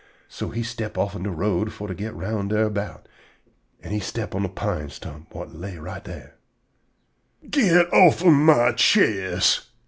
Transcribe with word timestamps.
So 0.27 0.49
he 0.49 0.63
step 0.63 0.97
offen 0.97 1.21
de 1.21 1.29
road 1.29 1.71
fo' 1.71 1.85
to 1.85 1.93
go 1.93 2.09
round 2.09 2.51
erbout, 2.51 3.07
an' 3.83 3.91
he 3.91 3.99
step 3.99 4.33
on 4.33 4.43
a 4.43 4.49
pine 4.49 4.89
stump 4.89 5.31
whut 5.31 5.53
lay 5.53 5.77
right 5.77 6.03
dar. 6.03 6.33
"_Git 7.47 7.87
offen 7.93 8.33
my 8.33 8.71
chest! 8.71 9.67